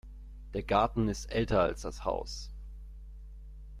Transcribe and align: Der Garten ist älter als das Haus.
Der 0.55 0.63
Garten 0.63 1.09
ist 1.09 1.27
älter 1.31 1.61
als 1.61 1.83
das 1.83 2.03
Haus. 2.03 2.49